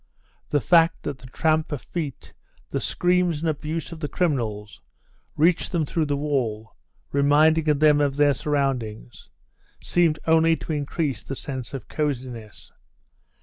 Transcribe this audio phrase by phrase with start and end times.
[0.49, 2.33] The fact that the tramp of feet,
[2.71, 4.81] the screams and abuse of the criminals,
[5.37, 6.71] reached them through the wall,
[7.11, 9.29] reminding them of their surroundings,
[9.79, 12.71] seemed only to increase the sense of coziness.